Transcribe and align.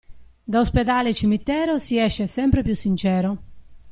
Da 0.47 0.59
ospedale 0.61 1.09
e 1.09 1.13
cimitero 1.13 1.77
si 1.77 1.99
esce 1.99 2.25
sempre 2.25 2.63
più 2.63 2.73
sincero. 2.73 3.37